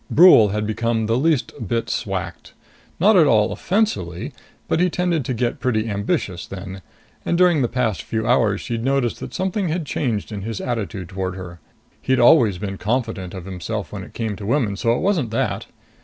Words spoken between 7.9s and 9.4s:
few hours she'd noticed that